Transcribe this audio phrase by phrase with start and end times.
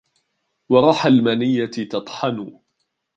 [0.69, 2.59] ورحى المنيّة تطحن